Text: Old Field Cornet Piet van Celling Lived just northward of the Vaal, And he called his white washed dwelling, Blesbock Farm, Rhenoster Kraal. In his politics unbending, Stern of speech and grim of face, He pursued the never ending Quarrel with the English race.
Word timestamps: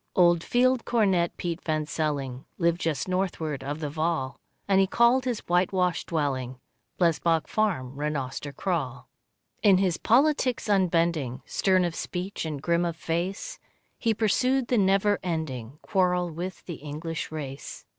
Old 0.15 0.43
Field 0.43 0.83
Cornet 0.83 1.37
Piet 1.37 1.61
van 1.63 1.85
Celling 1.85 2.45
Lived 2.57 2.81
just 2.81 3.07
northward 3.07 3.63
of 3.63 3.81
the 3.81 3.89
Vaal, 3.91 4.39
And 4.67 4.79
he 4.81 4.87
called 4.87 5.25
his 5.25 5.41
white 5.47 5.71
washed 5.71 6.07
dwelling, 6.07 6.59
Blesbock 6.97 7.47
Farm, 7.47 7.95
Rhenoster 7.95 8.51
Kraal. 8.51 9.07
In 9.61 9.77
his 9.77 9.97
politics 9.97 10.67
unbending, 10.67 11.43
Stern 11.45 11.85
of 11.85 11.93
speech 11.93 12.45
and 12.45 12.59
grim 12.63 12.83
of 12.83 12.95
face, 12.95 13.59
He 13.99 14.15
pursued 14.15 14.69
the 14.69 14.77
never 14.79 15.19
ending 15.21 15.77
Quarrel 15.83 16.31
with 16.31 16.65
the 16.65 16.77
English 16.77 17.31
race. 17.31 17.85